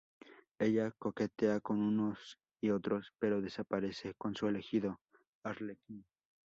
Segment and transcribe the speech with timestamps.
[0.57, 4.99] Ella coquetea con unos y otros, pero desaparece con su elegido,
[5.45, 6.07] Arlequín.